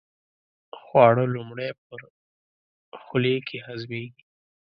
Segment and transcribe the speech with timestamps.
[0.81, 1.93] خواړه لومړی په
[3.03, 4.23] خولې کې هضمېږي.